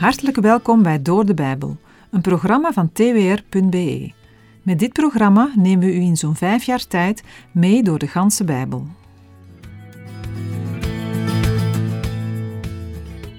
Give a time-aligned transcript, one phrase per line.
[0.00, 1.76] Hartelijk welkom bij Door de Bijbel,
[2.10, 4.12] een programma van twr.be.
[4.62, 7.22] Met dit programma nemen we u in zo'n vijf jaar tijd
[7.52, 8.86] mee door de ganse Bijbel.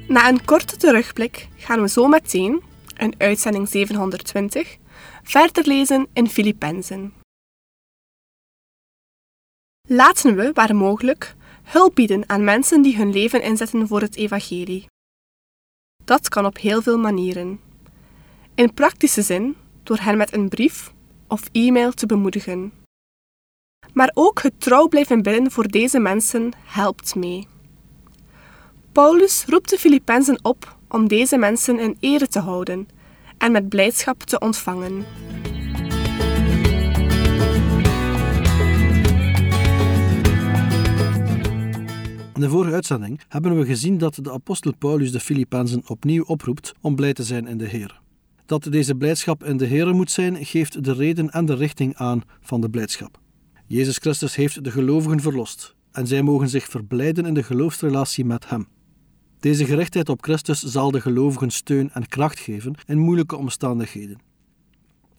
[0.07, 2.62] Na een korte terugblik gaan we zo meteen,
[2.98, 4.78] in uitzending 720,
[5.23, 7.14] verder lezen in Filippenzen.
[9.88, 14.89] Laten we, waar mogelijk, hulp bieden aan mensen die hun leven inzetten voor het evangelie.
[16.11, 17.60] Dat kan op heel veel manieren.
[18.56, 20.93] In praktische zin door hen met een brief
[21.28, 22.74] of e-mail te bemoedigen.
[23.93, 27.47] Maar ook het trouw blijven bidden voor deze mensen helpt mee.
[28.92, 32.88] Paulus roept de Filippenzen op om deze mensen in ere te houden
[33.38, 35.06] en met blijdschap te ontvangen.
[42.41, 46.73] In de vorige uitzending hebben we gezien dat de apostel Paulus de Filippenzen opnieuw oproept
[46.81, 48.02] om blij te zijn in de Heer.
[48.45, 52.22] Dat deze blijdschap in de Heer moet zijn, geeft de reden en de richting aan
[52.42, 53.20] van de blijdschap.
[53.67, 58.50] Jezus Christus heeft de gelovigen verlost en zij mogen zich verblijden in de geloofsrelatie met
[58.50, 58.67] Hem.
[59.39, 64.20] Deze gerichtheid op Christus zal de gelovigen steun en kracht geven in moeilijke omstandigheden.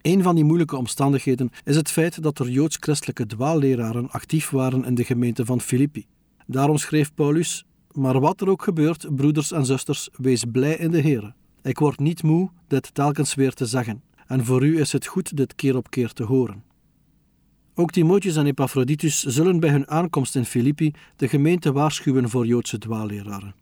[0.00, 4.94] Een van die moeilijke omstandigheden is het feit dat er joods-christelijke dwaalleraren actief waren in
[4.94, 6.06] de gemeente van Filippi.
[6.46, 11.00] Daarom schreef Paulus: Maar wat er ook gebeurt, broeders en zusters, wees blij in de
[11.00, 11.34] Heer.
[11.62, 15.36] Ik word niet moe dit telkens weer te zeggen, en voor u is het goed
[15.36, 16.64] dit keer op keer te horen.
[17.74, 22.78] Ook Timotheus en Epaphroditus zullen bij hun aankomst in Filippi de gemeente waarschuwen voor Joodse
[22.78, 23.54] dwaalleraren.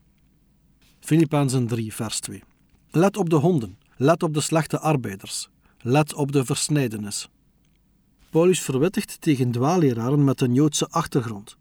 [1.01, 2.43] Filippenzen 3, vers 2.
[2.91, 7.29] Let op de honden, let op de slechte arbeiders, let op de versnijdenis.
[8.31, 11.57] Paulus verwittigt tegen dwaalleraren met een Joodse achtergrond.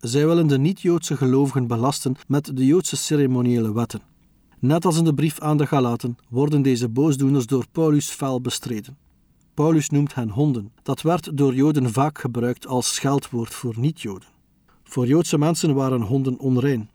[0.00, 4.00] Zij willen de niet-Joodse gelovigen belasten met de Joodse ceremoniële wetten.
[4.58, 8.96] Net als in de brief aan de Galaten worden deze boosdoeners door Paulus fel bestreden.
[9.54, 10.72] Paulus noemt hen honden.
[10.82, 14.28] Dat werd door Joden vaak gebruikt als scheldwoord voor niet-Joden.
[14.84, 16.90] Voor Joodse mensen waren honden onrein.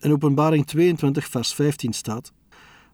[0.00, 2.32] In Openbaring 22, vers 15 staat: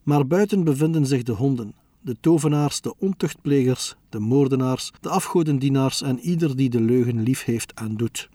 [0.02, 6.18] Maar buiten bevinden zich de honden, de tovenaars, de ontuchtplegers, de moordenaars, de afgodendienaars en
[6.18, 8.28] ieder die de leugen lief heeft en doet.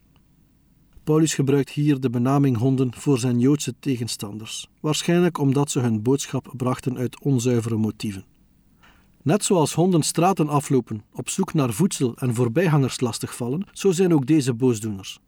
[1.07, 6.53] Paulus gebruikt hier de benaming honden voor zijn Joodse tegenstanders, waarschijnlijk omdat ze hun boodschap
[6.57, 8.25] brachten uit onzuivere motieven.
[9.21, 14.25] Net zoals honden straten aflopen op zoek naar voedsel en voorbijgangers lastigvallen, zo zijn ook
[14.25, 15.19] deze boosdoeners.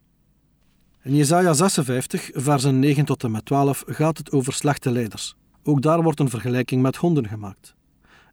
[1.03, 5.35] In Jesaja 56, versen 9 tot en met 12 gaat het over slechte leiders.
[5.63, 7.75] Ook daar wordt een vergelijking met honden gemaakt.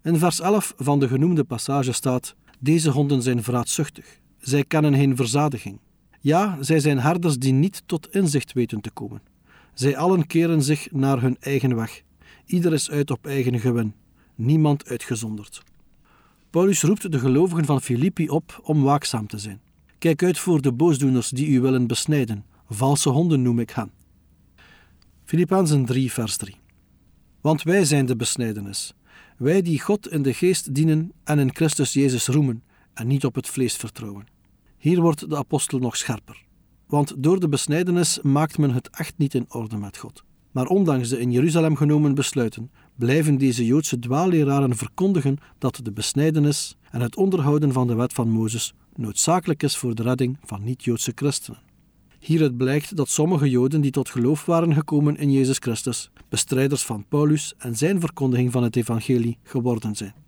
[0.02, 4.20] In vers 11 van de genoemde passage staat: Deze honden zijn vraatzuchtig.
[4.38, 5.78] Zij kennen geen verzadiging.
[6.26, 9.22] Ja, zij zijn herders die niet tot inzicht weten te komen.
[9.74, 12.02] Zij allen keren zich naar hun eigen weg.
[12.46, 13.94] Ieder is uit op eigen gewin,
[14.34, 15.62] niemand uitgezonderd.
[16.50, 19.60] Paulus roept de gelovigen van Filippi op om waakzaam te zijn.
[19.98, 22.44] Kijk uit voor de boosdoeners die u willen besnijden.
[22.68, 23.90] Valse honden noem ik hen.
[25.24, 26.56] Filippenzen 3, vers 3.
[27.40, 28.94] Want wij zijn de besnijdenis.
[29.36, 32.62] Wij die God in de geest dienen en in Christus Jezus roemen
[32.94, 34.35] en niet op het vlees vertrouwen.
[34.78, 36.44] Hier wordt de apostel nog scherper.
[36.86, 40.24] Want door de besnijdenis maakt men het echt niet in orde met God.
[40.50, 46.76] Maar ondanks de in Jeruzalem genomen besluiten, blijven deze Joodse dwaalleraren verkondigen dat de besnijdenis
[46.90, 51.12] en het onderhouden van de wet van Mozes noodzakelijk is voor de redding van niet-Joodse
[51.14, 51.60] christenen.
[52.18, 57.04] Hieruit blijkt dat sommige Joden die tot geloof waren gekomen in Jezus Christus, bestrijders van
[57.08, 60.25] Paulus en zijn verkondiging van het evangelie geworden zijn.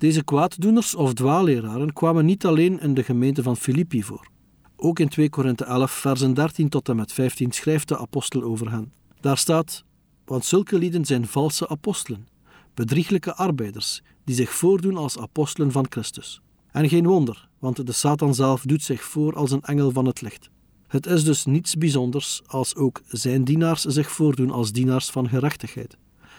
[0.00, 4.28] Deze kwaaddoeners of dwaalleraren kwamen niet alleen in de gemeente van Filippi voor.
[4.76, 8.70] Ook in 2 Korinthe 11, versen 13 tot en met 15 schrijft de apostel over
[8.70, 8.92] hen.
[9.20, 9.84] Daar staat:
[10.24, 12.28] Want zulke lieden zijn valse apostelen,
[12.74, 16.40] bedrieglijke arbeiders, die zich voordoen als apostelen van Christus.
[16.70, 20.20] En geen wonder, want de Satan zelf doet zich voor als een engel van het
[20.20, 20.50] licht.
[20.86, 25.96] Het is dus niets bijzonders als ook zijn dienaars zich voordoen als dienaars van gerechtigheid.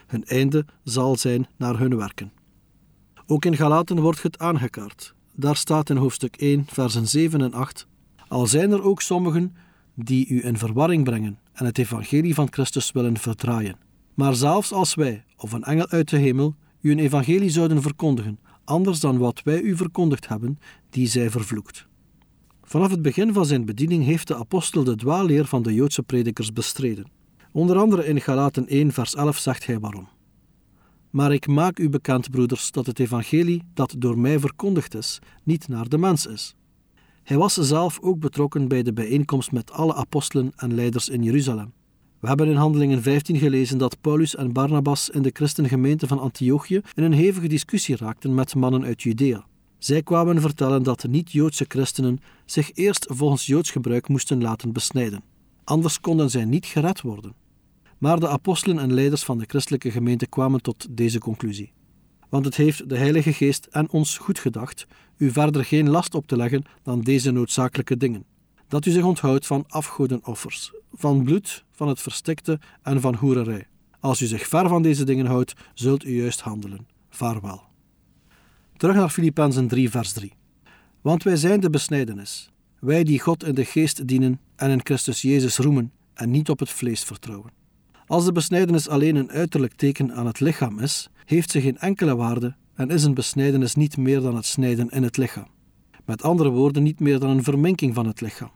[0.07, 2.31] Hun einde zal zijn naar hun werken.
[3.27, 5.13] Ook in Galaten wordt het aangekaart.
[5.35, 7.87] Daar staat in hoofdstuk 1, versen 7 en 8:
[8.27, 9.55] Al zijn er ook sommigen
[9.95, 13.77] die u in verwarring brengen en het evangelie van Christus willen verdraaien.
[14.13, 18.39] Maar zelfs als wij, of een engel uit de hemel, u een evangelie zouden verkondigen,
[18.63, 20.59] anders dan wat wij u verkondigd hebben,
[20.89, 21.87] die zij vervloekt.
[22.63, 26.53] Vanaf het begin van zijn bediening heeft de apostel de dwaalleer van de Joodse predikers
[26.53, 27.11] bestreden.
[27.51, 30.07] Onder andere in Galaten 1, vers 11 zegt hij waarom.
[31.11, 35.67] Maar ik maak u bekend, broeders, dat het evangelie dat door mij verkondigd is, niet
[35.67, 36.55] naar de mens is.
[37.23, 41.73] Hij was zelf ook betrokken bij de bijeenkomst met alle apostelen en leiders in Jeruzalem.
[42.19, 46.81] We hebben in Handelingen 15 gelezen dat Paulus en Barnabas in de christengemeente van Antiochië
[46.93, 49.45] in een hevige discussie raakten met mannen uit Judea.
[49.77, 55.23] Zij kwamen vertellen dat niet-Joodse christenen zich eerst volgens Joods gebruik moesten laten besnijden.
[55.63, 57.40] Anders konden zij niet gered worden.
[58.01, 61.73] Maar de apostelen en leiders van de christelijke gemeente kwamen tot deze conclusie.
[62.29, 64.87] Want het heeft de Heilige Geest en ons goed gedacht
[65.17, 68.25] u verder geen last op te leggen dan deze noodzakelijke dingen.
[68.67, 73.67] Dat u zich onthoudt van afgodenoffers, van bloed, van het verstikte en van hoererij.
[73.99, 76.87] Als u zich ver van deze dingen houdt, zult u juist handelen.
[77.09, 77.61] Vaarwel.
[78.77, 80.33] Terug naar Filippenzen 3, vers 3.
[81.01, 85.21] Want wij zijn de besnijdenis, wij die God in de geest dienen en in Christus
[85.21, 87.60] Jezus roemen en niet op het vlees vertrouwen.
[88.11, 92.15] Als de besnijdenis alleen een uiterlijk teken aan het lichaam is, heeft ze geen enkele
[92.15, 95.47] waarde en is een besnijdenis niet meer dan het snijden in het lichaam.
[96.05, 98.51] Met andere woorden, niet meer dan een verminking van het lichaam.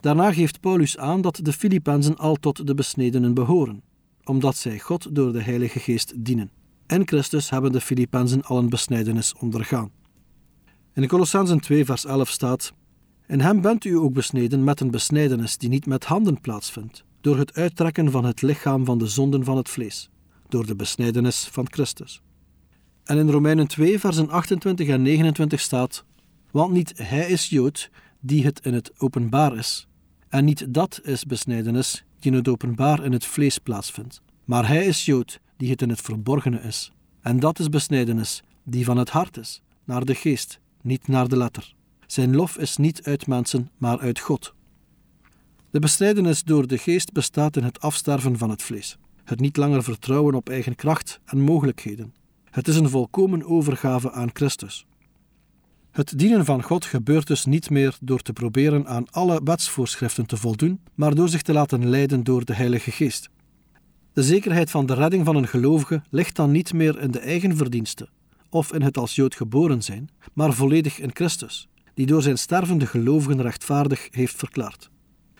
[0.00, 3.82] Daarna geeft Paulus aan dat de Filippenzen al tot de besnedenen behoren,
[4.24, 6.50] omdat zij God door de Heilige Geest dienen.
[6.86, 9.90] In Christus hebben de Filippenzen al een besnijdenis ondergaan.
[10.94, 12.72] In Colossensen 2 vers 11 staat
[13.26, 17.38] In hem bent u ook besneden met een besnijdenis die niet met handen plaatsvindt, door
[17.38, 20.10] het uittrekken van het lichaam van de zonden van het vlees,
[20.48, 22.20] door de besnijdenis van Christus.
[23.04, 26.04] En in Romeinen 2 versen 28 en 29 staat
[26.50, 27.90] Want niet hij is Jood,
[28.20, 29.88] die het in het openbaar is,
[30.28, 34.86] en niet dat is besnijdenis, die in het openbaar in het vlees plaatsvindt, maar hij
[34.86, 36.92] is Jood, die het in het verborgene is.
[37.20, 41.36] En dat is besnijdenis, die van het hart is, naar de geest, niet naar de
[41.36, 41.74] letter.
[42.06, 44.54] Zijn lof is niet uit mensen, maar uit God.
[45.74, 49.82] De besnijdenis door de geest bestaat in het afsterven van het vlees, het niet langer
[49.82, 52.14] vertrouwen op eigen kracht en mogelijkheden.
[52.50, 54.86] Het is een volkomen overgave aan Christus.
[55.90, 60.36] Het dienen van God gebeurt dus niet meer door te proberen aan alle wetsvoorschriften te
[60.36, 63.30] voldoen, maar door zich te laten leiden door de Heilige Geest.
[64.12, 67.56] De zekerheid van de redding van een gelovige ligt dan niet meer in de eigen
[67.56, 68.08] verdiensten
[68.50, 72.86] of in het als Jood geboren zijn, maar volledig in Christus, die door zijn stervende
[72.86, 74.92] gelovigen rechtvaardig heeft verklaard.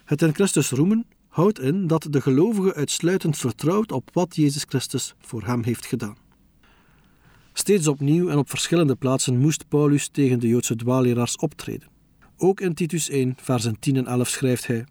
[0.04, 5.14] Het in Christus roemen houdt in dat de gelovige uitsluitend vertrouwt op wat Jezus Christus
[5.18, 6.16] voor hem heeft gedaan.
[7.52, 11.88] Steeds opnieuw en op verschillende plaatsen moest Paulus tegen de Joodse dwaaleraars optreden.
[12.36, 14.86] Ook in Titus 1, versen 10 en 11 schrijft hij: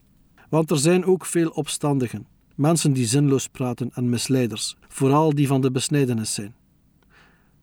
[0.49, 5.61] Want er zijn ook veel opstandigen, mensen die zinloos praten en misleiders, vooral die van
[5.61, 6.55] de besnijdenis zijn.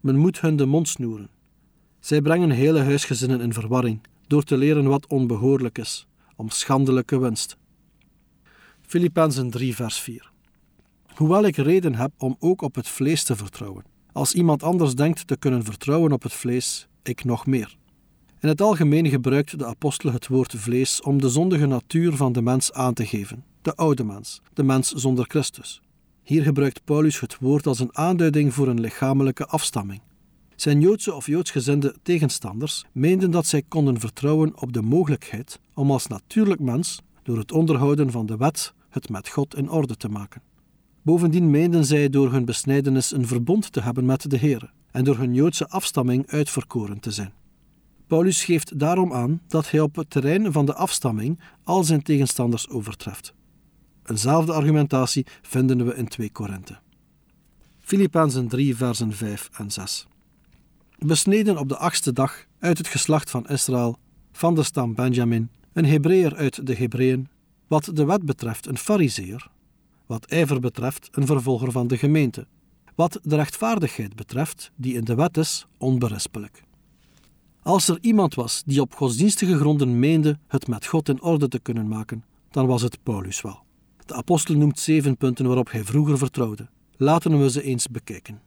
[0.00, 1.30] Men moet hun de mond snoeren.
[2.00, 6.06] Zij brengen hele huisgezinnen in verwarring door te leren wat onbehoorlijk is,
[6.40, 7.56] om schandelijke winst.
[8.80, 10.30] Filippenzen 3, vers 4.
[11.14, 15.26] Hoewel ik reden heb om ook op het vlees te vertrouwen, als iemand anders denkt
[15.26, 17.76] te kunnen vertrouwen op het vlees, ik nog meer.
[18.40, 22.42] In het algemeen gebruikt de apostel het woord vlees om de zondige natuur van de
[22.42, 25.82] mens aan te geven, de oude mens, de mens zonder Christus.
[26.22, 30.00] Hier gebruikt Paulus het woord als een aanduiding voor een lichamelijke afstamming.
[30.60, 36.06] Zijn Joodse of Joodsgezinde tegenstanders meenden dat zij konden vertrouwen op de mogelijkheid om als
[36.06, 40.42] natuurlijk mens, door het onderhouden van de wet, het met God in orde te maken.
[41.02, 45.16] Bovendien meenden zij door hun besnijdenis een verbond te hebben met de Heer en door
[45.16, 47.32] hun Joodse afstamming uitverkoren te zijn.
[48.06, 52.68] Paulus geeft daarom aan dat hij op het terrein van de afstamming al zijn tegenstanders
[52.68, 53.34] overtreft.
[54.04, 56.78] Eenzelfde argumentatie vinden we in 2 Korinthe.
[57.78, 60.08] Filippenzen 3 versen 5 en 6
[61.06, 63.96] Besneden op de achtste dag uit het geslacht van Israël,
[64.32, 67.28] van de stam Benjamin, een Hebreeër uit de Hebreeën,
[67.66, 69.50] wat de wet betreft een Fariseer,
[70.06, 72.46] wat ijver betreft een vervolger van de gemeente,
[72.94, 76.62] wat de rechtvaardigheid betreft, die in de wet is, onberispelijk.
[77.62, 81.58] Als er iemand was die op godsdienstige gronden meende het met God in orde te
[81.58, 83.62] kunnen maken, dan was het Paulus wel.
[84.06, 86.68] De apostel noemt zeven punten waarop hij vroeger vertrouwde.
[86.96, 88.40] Laten we ze eens bekijken.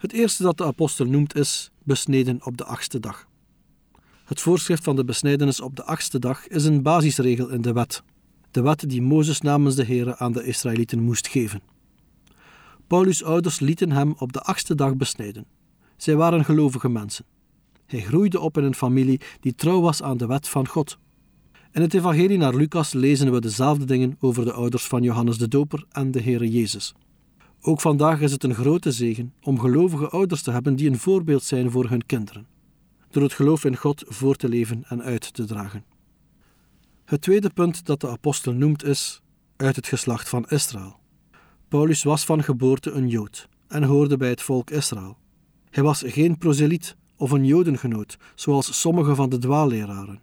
[0.00, 3.26] Het eerste dat de apostel noemt is besneden op de achtste dag.
[4.24, 8.02] Het voorschrift van de besnijdenis op de achtste dag is een basisregel in de wet.
[8.50, 11.62] De wet die Mozes namens de Heere aan de Israëlieten moest geven.
[12.86, 15.46] Paulus' ouders lieten hem op de achtste dag besnijden.
[15.96, 17.24] Zij waren gelovige mensen.
[17.86, 20.98] Hij groeide op in een familie die trouw was aan de wet van God.
[21.72, 25.48] In het Evangelie naar Lucas lezen we dezelfde dingen over de ouders van Johannes de
[25.48, 26.94] Doper en de Heere Jezus.
[27.62, 31.42] Ook vandaag is het een grote zegen om gelovige ouders te hebben die een voorbeeld
[31.42, 32.46] zijn voor hun kinderen,
[33.10, 35.84] door het geloof in God voor te leven en uit te dragen.
[37.04, 39.22] Het tweede punt dat de apostel noemt is
[39.56, 40.98] uit het geslacht van Israël.
[41.68, 45.16] Paulus was van geboorte een Jood en hoorde bij het volk Israël.
[45.70, 50.20] Hij was geen proseliet of een Jodengenoot, zoals sommige van de dwaalleraren.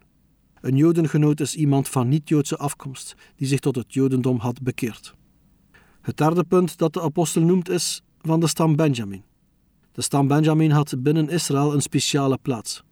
[0.60, 5.16] Een Jodengenoot is iemand van niet-Joodse afkomst die zich tot het Jodendom had bekeerd.
[6.08, 9.22] Het derde punt dat de apostel noemt is van de stam Benjamin.
[9.92, 12.82] De stam Benjamin had binnen Israël een speciale plaats.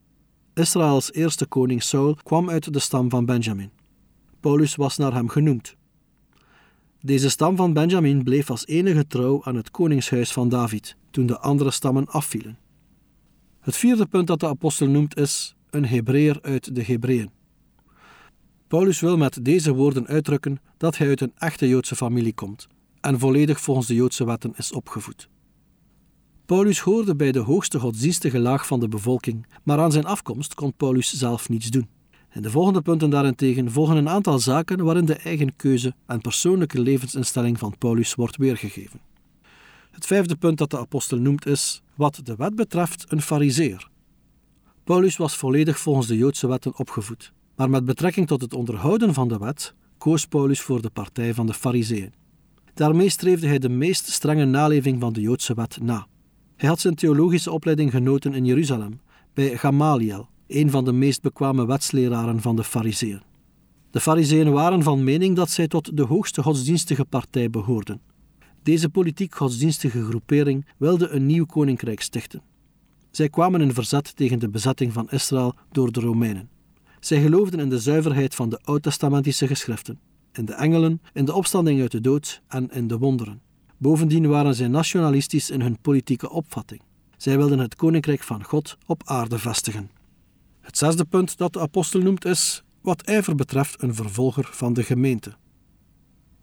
[0.54, 3.70] Israëls eerste koning Saul kwam uit de stam van Benjamin.
[4.40, 5.76] Paulus was naar hem genoemd.
[7.00, 11.38] Deze stam van Benjamin bleef als enige trouw aan het koningshuis van David toen de
[11.38, 12.58] andere stammen afvielen.
[13.60, 17.30] Het vierde punt dat de apostel noemt is een Hebreer uit de Hebreeën.
[18.68, 22.68] Paulus wil met deze woorden uitdrukken dat hij uit een echte Joodse familie komt
[23.06, 25.28] en volledig volgens de Joodse wetten is opgevoed.
[26.46, 30.74] Paulus hoorde bij de hoogste godsdienstige laag van de bevolking, maar aan zijn afkomst kon
[30.76, 31.88] Paulus zelf niets doen.
[32.32, 36.80] In de volgende punten daarentegen volgen een aantal zaken waarin de eigen keuze en persoonlijke
[36.80, 39.00] levensinstelling van Paulus wordt weergegeven.
[39.90, 43.88] Het vijfde punt dat de apostel noemt is, wat de wet betreft, een fariseer.
[44.84, 49.28] Paulus was volledig volgens de Joodse wetten opgevoed, maar met betrekking tot het onderhouden van
[49.28, 52.24] de wet koos Paulus voor de partij van de fariseeën.
[52.76, 56.06] Daarmee streefde hij de meest strenge naleving van de Joodse wet na.
[56.56, 59.00] Hij had zijn theologische opleiding genoten in Jeruzalem,
[59.34, 63.22] bij Gamaliel, een van de meest bekwame wetsleraren van de Fariseeën.
[63.90, 68.00] De Fariseeën waren van mening dat zij tot de hoogste godsdienstige partij behoorden.
[68.62, 72.42] Deze politiek-godsdienstige groepering wilde een nieuw koninkrijk stichten.
[73.10, 76.48] Zij kwamen in verzet tegen de bezetting van Israël door de Romeinen.
[77.00, 79.98] Zij geloofden in de zuiverheid van de oud-testamentische geschriften,
[80.36, 83.40] in de engelen, in de opstanding uit de dood en in de wonderen.
[83.76, 86.80] Bovendien waren zij nationalistisch in hun politieke opvatting.
[87.16, 89.90] Zij wilden het koninkrijk van God op aarde vestigen.
[90.60, 94.82] Het zesde punt dat de apostel noemt is, wat ijver betreft, een vervolger van de
[94.82, 95.34] gemeente.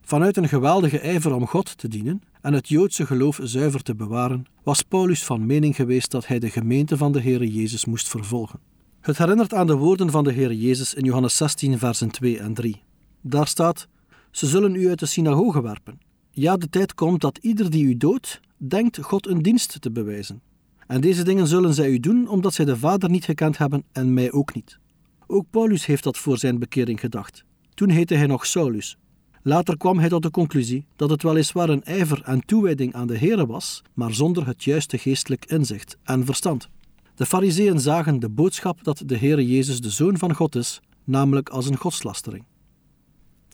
[0.02, 4.46] Vanuit een geweldige ijver om God te dienen en het Joodse geloof zuiver te bewaren,
[4.64, 8.60] was Paulus van mening geweest dat hij de gemeente van de Heere Jezus moest vervolgen.
[9.02, 12.54] Het herinnert aan de woorden van de Heere Jezus in Johannes 16, versen 2 en
[12.54, 12.82] 3.
[13.26, 13.88] Daar staat:
[14.32, 16.00] Ze zullen u uit de synagoge werpen.
[16.32, 20.42] Ja, de tijd komt dat ieder die u doodt, denkt God een dienst te bewijzen.
[20.88, 24.14] En deze dingen zullen zij u doen omdat zij de Vader niet gekend hebben en
[24.14, 24.80] mij ook niet.
[25.28, 27.44] Ook Paulus heeft dat voor zijn bekering gedacht.
[27.74, 28.98] Toen heette hij nog Saulus.
[29.42, 33.18] Later kwam hij tot de conclusie dat het weliswaar een ijver en toewijding aan de
[33.18, 36.70] Here was, maar zonder het juiste geestelijk inzicht en verstand.
[37.16, 41.50] De Fariseeën zagen de boodschap dat de Heere Jezus de Zoon van God is, namelijk
[41.50, 42.44] als een godslastering.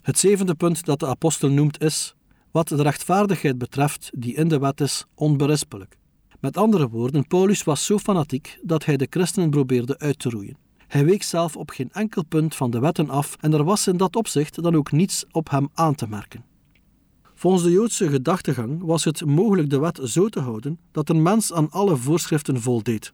[0.09, 2.15] Het zevende punt dat de apostel noemt is,
[2.51, 5.97] wat de rechtvaardigheid betreft die in de wet is, onberispelijk.
[6.39, 10.57] Met andere woorden, Paulus was zo fanatiek dat hij de christenen probeerde uit te roeien.
[10.87, 13.97] Hij week zelf op geen enkel punt van de wetten af en er was in
[13.97, 16.45] dat opzicht dan ook niets op hem aan te merken.
[17.35, 21.53] Volgens de Joodse gedachtegang was het mogelijk de wet zo te houden dat een mens
[21.53, 23.13] aan alle voorschriften voldeed.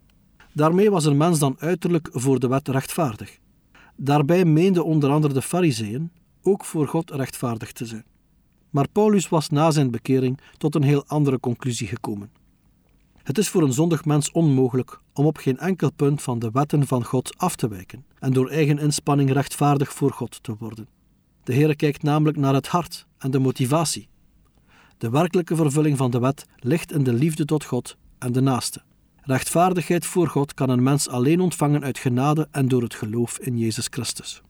[0.53, 3.37] Daarmee was een mens dan uiterlijk voor de wet rechtvaardig.
[3.95, 6.11] Daarbij meende onder andere de Fariseeën
[6.45, 8.05] ook voor God rechtvaardig te zijn.
[8.69, 12.31] Maar Paulus was na zijn bekering tot een heel andere conclusie gekomen.
[13.23, 16.87] Het is voor een zondig mens onmogelijk om op geen enkel punt van de wetten
[16.87, 20.87] van God af te wijken en door eigen inspanning rechtvaardig voor God te worden.
[21.43, 24.07] De Heer kijkt namelijk naar het hart en de motivatie.
[24.97, 28.81] De werkelijke vervulling van de wet ligt in de liefde tot God en de naaste.
[29.21, 33.57] Rechtvaardigheid voor God kan een mens alleen ontvangen uit genade en door het geloof in
[33.57, 34.41] Jezus Christus.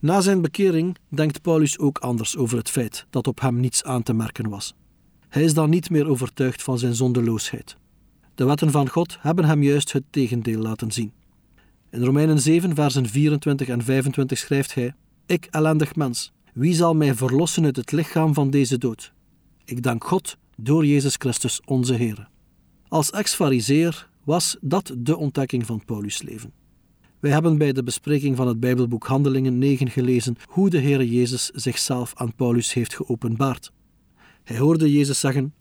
[0.00, 4.02] Na zijn bekering denkt Paulus ook anders over het feit dat op hem niets aan
[4.02, 4.74] te merken was.
[5.28, 7.76] Hij is dan niet meer overtuigd van zijn zondeloosheid.
[8.34, 11.12] De wetten van God hebben hem juist het tegendeel laten zien.
[11.90, 14.94] In Romeinen 7, versen 24 en 25 schrijft hij:
[15.26, 19.12] Ik, ellendig mens, wie zal mij verlossen uit het lichaam van deze dood?
[19.64, 22.28] Ik dank God door Jezus Christus onze Heer.
[22.88, 26.52] Als ex-fariseer was dat de ontdekking van Paulus' leven.
[27.20, 31.46] Wij hebben bij de bespreking van het Bijbelboek Handelingen 9 gelezen hoe de Heer Jezus
[31.46, 33.72] zichzelf aan Paulus heeft geopenbaard.
[34.44, 35.54] Hij hoorde Jezus zeggen: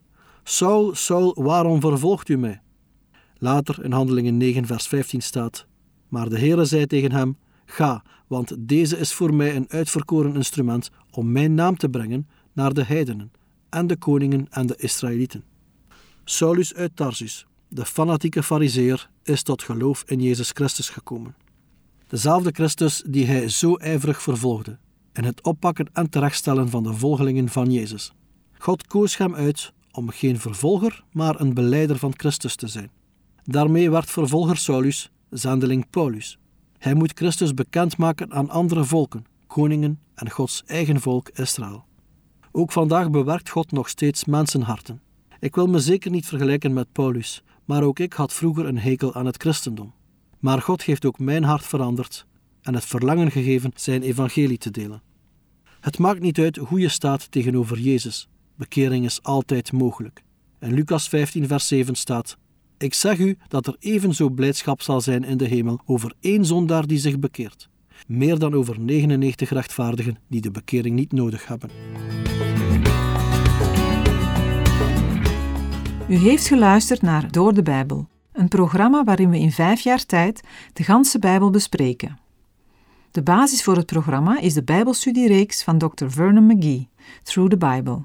[0.43, 2.61] Saul, Saul, waarom vervolgt u mij?
[3.37, 5.65] Later in Handelingen 9, vers 15 staat:
[6.07, 10.89] Maar de Heere zei tegen hem: Ga, want deze is voor mij een uitverkoren instrument
[11.11, 13.31] om mijn naam te brengen naar de heidenen
[13.69, 15.43] en de koningen en de Israëlieten.
[16.23, 21.35] Saulus uit Tarsus, de fanatieke fariseer, is tot geloof in Jezus Christus gekomen.
[22.07, 24.77] Dezelfde Christus die hij zo ijverig vervolgde
[25.13, 28.13] in het oppakken en terechtstellen van de volgelingen van Jezus.
[28.57, 32.91] God koos hem uit om geen vervolger, maar een beleider van Christus te zijn.
[33.43, 36.37] Daarmee werd vervolger Saulus zendeling Paulus.
[36.77, 41.85] Hij moet Christus bekendmaken aan andere volken, koningen en Gods eigen volk Israël.
[42.51, 45.01] Ook vandaag bewerkt God nog steeds mensenharten.
[45.39, 49.13] Ik wil me zeker niet vergelijken met Paulus, maar ook ik had vroeger een hekel
[49.13, 49.93] aan het christendom.
[50.47, 52.25] Maar God heeft ook mijn hart veranderd
[52.61, 55.01] en het verlangen gegeven zijn evangelie te delen.
[55.79, 58.27] Het maakt niet uit hoe je staat tegenover Jezus.
[58.55, 60.23] Bekering is altijd mogelijk.
[60.59, 62.37] In Lucas 15, vers 7 staat:
[62.77, 66.87] Ik zeg u dat er evenzo blijdschap zal zijn in de hemel over één zondaar
[66.87, 67.69] die zich bekeert,
[68.07, 71.69] meer dan over 99 rechtvaardigen die de bekering niet nodig hebben.
[76.09, 80.41] U heeft geluisterd naar Door de Bijbel, een programma waarin we in vijf jaar tijd
[80.73, 82.17] de ganse Bijbel bespreken.
[83.11, 86.07] De basis voor het programma is de Bijbelstudiereeks van Dr.
[86.07, 86.87] Vernon McGee,
[87.23, 88.01] Through the Bible.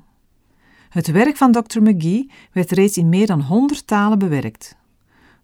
[0.89, 1.83] Het werk van Dr.
[1.83, 4.77] McGee werd reeds in meer dan 100 talen bewerkt.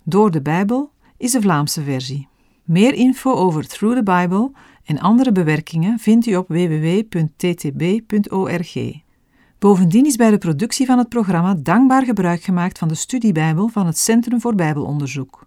[0.03, 2.29] Door de Bijbel is de Vlaamse versie.
[2.65, 4.51] Meer info over Through the Bible
[4.85, 7.47] en andere bewerkingen vindt u op www.ttb.org.
[9.59, 13.87] Bovendien is bij de productie van het programma dankbaar gebruik gemaakt van de studiebijbel van
[13.87, 15.47] het Centrum voor Bijbelonderzoek.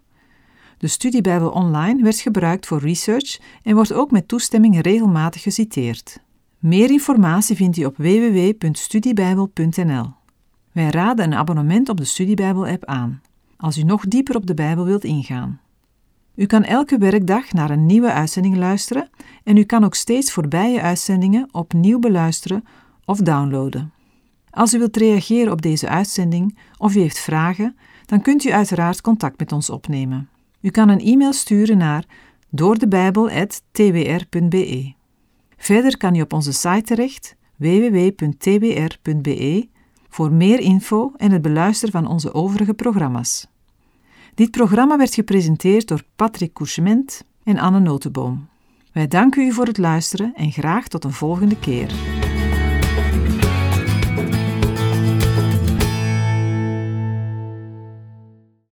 [0.78, 6.20] De studiebijbel online werd gebruikt voor research en wordt ook met toestemming regelmatig geciteerd.
[6.58, 10.12] Meer informatie vindt u op www.studiebijbel.nl.
[10.72, 13.22] Wij raden een abonnement op de Studiebijbel-app aan,
[13.56, 15.60] als u nog dieper op de Bijbel wilt ingaan.
[16.34, 19.10] U kan elke werkdag naar een nieuwe uitzending luisteren
[19.44, 22.64] en u kan ook steeds voorbije uitzendingen opnieuw beluisteren
[23.04, 23.92] of downloaden.
[24.52, 29.00] Als u wilt reageren op deze uitzending of u heeft vragen, dan kunt u uiteraard
[29.00, 30.28] contact met ons opnemen.
[30.60, 32.04] U kan een e-mail sturen naar
[32.50, 34.92] doordebijbel.twr.be.
[35.56, 39.68] Verder kan u op onze site terecht www.twr.be
[40.08, 43.46] voor meer info en het beluisteren van onze overige programma's.
[44.34, 48.48] Dit programma werd gepresenteerd door Patrick Couchement en Anne Notenboom.
[48.92, 51.92] Wij danken u voor het luisteren en graag tot een volgende keer.